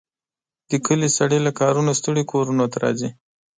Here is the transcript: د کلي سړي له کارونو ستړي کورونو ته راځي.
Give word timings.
د 0.69 0.71
کلي 0.85 1.09
سړي 1.17 1.39
له 1.45 1.51
کارونو 1.59 1.91
ستړي 1.99 2.23
کورونو 2.31 2.63
ته 2.71 2.77
راځي. 2.83 3.09